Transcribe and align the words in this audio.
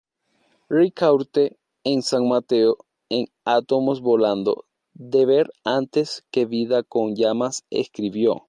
Ricaurte 0.75 1.43
en 1.83 2.01
San 2.01 2.27
Mateo 2.27 2.77
en 3.09 3.27
átomos 3.45 4.01
volando, 4.01 4.65
deber 4.95 5.51
antes 5.63 6.23
que 6.31 6.47
vida 6.47 6.81
con 6.81 7.15
llamas 7.15 7.65
escribió. 7.69 8.39